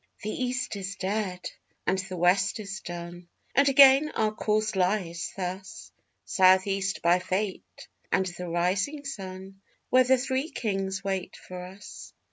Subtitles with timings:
[0.23, 1.47] The East is dead
[1.85, 5.91] and the West is done, and again our course lies thus:
[6.25, 9.61] South east by Fate and the Rising Sun
[9.91, 12.13] where the Three Kings wait for us.